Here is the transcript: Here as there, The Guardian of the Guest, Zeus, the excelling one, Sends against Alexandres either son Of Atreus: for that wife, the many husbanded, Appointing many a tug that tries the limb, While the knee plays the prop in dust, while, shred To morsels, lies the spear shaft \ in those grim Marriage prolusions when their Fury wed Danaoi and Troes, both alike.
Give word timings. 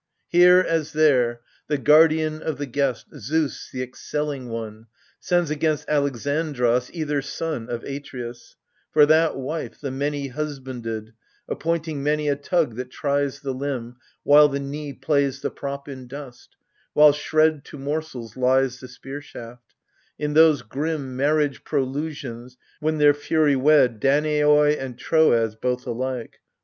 Here 0.29 0.65
as 0.67 0.93
there, 0.93 1.41
The 1.67 1.77
Guardian 1.77 2.41
of 2.41 2.57
the 2.57 2.65
Guest, 2.65 3.09
Zeus, 3.19 3.69
the 3.71 3.83
excelling 3.83 4.49
one, 4.49 4.87
Sends 5.19 5.51
against 5.51 5.87
Alexandres 5.87 6.89
either 6.91 7.21
son 7.21 7.69
Of 7.69 7.83
Atreus: 7.83 8.55
for 8.91 9.05
that 9.05 9.37
wife, 9.37 9.79
the 9.79 9.91
many 9.91 10.29
husbanded, 10.29 11.13
Appointing 11.47 12.01
many 12.01 12.27
a 12.29 12.35
tug 12.35 12.77
that 12.77 12.89
tries 12.89 13.41
the 13.41 13.53
limb, 13.53 13.97
While 14.23 14.47
the 14.49 14.59
knee 14.59 14.91
plays 14.93 15.41
the 15.41 15.51
prop 15.51 15.87
in 15.87 16.07
dust, 16.07 16.55
while, 16.93 17.11
shred 17.11 17.63
To 17.65 17.77
morsels, 17.77 18.35
lies 18.35 18.79
the 18.79 18.87
spear 18.87 19.21
shaft 19.21 19.75
\ 19.97 20.17
in 20.17 20.33
those 20.33 20.63
grim 20.63 21.15
Marriage 21.15 21.63
prolusions 21.63 22.57
when 22.79 22.97
their 22.97 23.13
Fury 23.13 23.55
wed 23.55 23.99
Danaoi 24.01 24.79
and 24.79 24.97
Troes, 24.97 25.53
both 25.53 25.85
alike. 25.85 26.39